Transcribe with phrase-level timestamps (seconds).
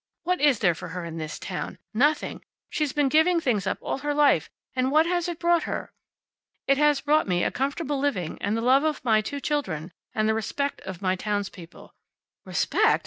[0.23, 1.77] What is there for her in this town?
[1.93, 2.43] Nothing!
[2.71, 5.93] She's been giving things up all her life, and what has it brought her?"
[6.65, 10.27] "It has brought me a comfortable living, and the love of my two children, and
[10.27, 11.93] the respect of my townspeople."
[12.45, 12.99] "Respect?